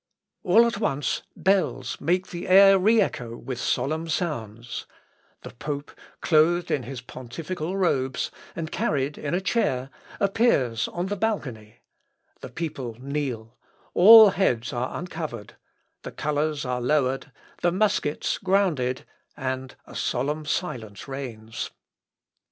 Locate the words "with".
3.37-3.59